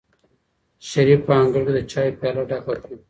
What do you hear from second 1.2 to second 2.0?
په انګړ کې د